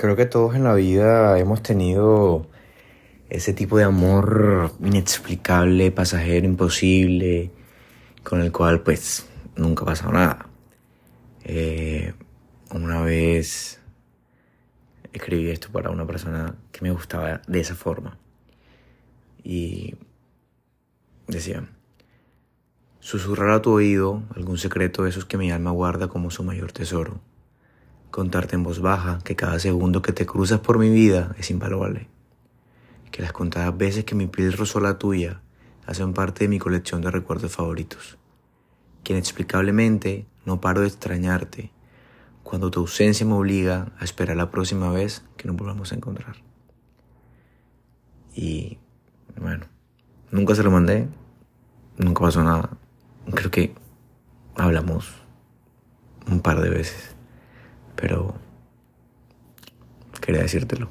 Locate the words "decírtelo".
60.42-60.88